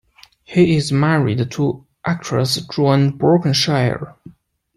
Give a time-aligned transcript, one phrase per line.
[0.43, 4.15] He is married to actress Joan Brockenshire.